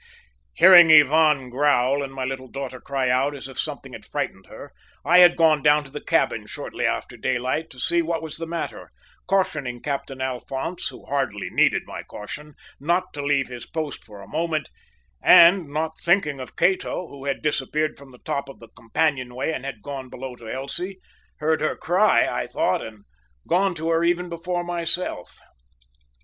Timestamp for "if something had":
3.47-4.03